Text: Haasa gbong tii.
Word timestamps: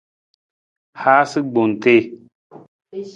Haasa 1.01 1.39
gbong 1.49 1.73
tii. 1.81 2.01